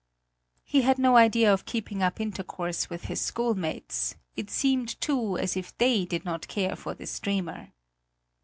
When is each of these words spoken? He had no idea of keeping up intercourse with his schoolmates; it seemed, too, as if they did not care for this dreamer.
He 0.63 0.81
had 0.81 0.97
no 0.97 1.15
idea 1.15 1.53
of 1.53 1.67
keeping 1.67 2.01
up 2.01 2.19
intercourse 2.19 2.89
with 2.89 3.03
his 3.03 3.21
schoolmates; 3.21 4.15
it 4.35 4.49
seemed, 4.49 4.99
too, 4.99 5.37
as 5.37 5.55
if 5.55 5.77
they 5.77 6.05
did 6.05 6.25
not 6.25 6.47
care 6.47 6.75
for 6.75 6.95
this 6.95 7.19
dreamer. 7.19 7.71